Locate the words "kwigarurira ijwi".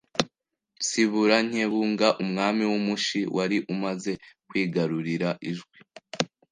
4.47-5.77